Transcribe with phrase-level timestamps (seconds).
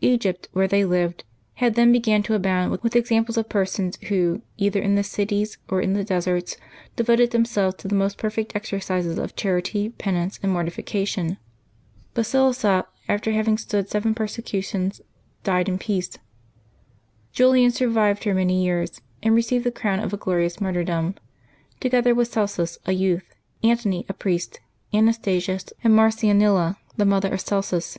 [0.00, 1.24] Egypt, where they lived,
[1.56, 5.82] had then begun to abound with examples of persons who, either in the cities or
[5.82, 6.56] in the deserts,
[6.96, 11.36] devoted themselves to the most perfect exercises of charity, penance, and mortifica January 10] LIVES
[11.36, 12.54] OF THE SAINTS 31 tion.
[12.54, 15.00] Basilissa, after having stood seven persecutions,
[15.44, 16.16] died in peace;
[17.34, 21.14] Julian survived her many years and re ceived the crown of a glorious martyrdom,
[21.78, 24.60] together with Celsus, a youth, Antony, a priest,
[24.94, 27.98] Anastasius, and Mar cianilla, the mother of Celsus.